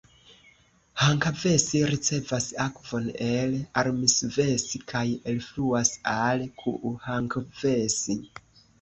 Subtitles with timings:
[1.01, 5.05] Hankavesi ricevas akvon el Armisvesi kaj
[5.37, 8.23] elfluas al Kuuhankavesi.